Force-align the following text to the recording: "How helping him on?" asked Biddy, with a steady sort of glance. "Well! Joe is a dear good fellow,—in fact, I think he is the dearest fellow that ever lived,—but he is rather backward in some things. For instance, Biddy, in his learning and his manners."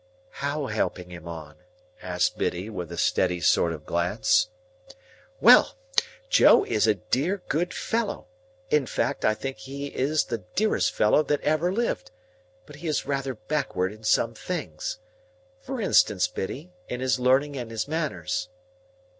"How 0.31 0.65
helping 0.65 1.11
him 1.11 1.27
on?" 1.27 1.57
asked 2.01 2.35
Biddy, 2.35 2.71
with 2.71 2.91
a 2.91 2.97
steady 2.97 3.39
sort 3.39 3.71
of 3.71 3.85
glance. 3.85 4.49
"Well! 5.39 5.77
Joe 6.27 6.63
is 6.63 6.87
a 6.87 6.95
dear 6.95 7.43
good 7.49 7.71
fellow,—in 7.71 8.87
fact, 8.87 9.23
I 9.23 9.35
think 9.35 9.57
he 9.57 9.89
is 9.95 10.23
the 10.23 10.39
dearest 10.55 10.91
fellow 10.91 11.21
that 11.21 11.41
ever 11.41 11.71
lived,—but 11.71 12.77
he 12.77 12.87
is 12.87 13.05
rather 13.05 13.35
backward 13.35 13.93
in 13.93 14.03
some 14.03 14.33
things. 14.33 14.97
For 15.61 15.79
instance, 15.79 16.27
Biddy, 16.27 16.73
in 16.89 16.99
his 16.99 17.19
learning 17.19 17.55
and 17.55 17.69
his 17.69 17.87
manners." 17.87 18.49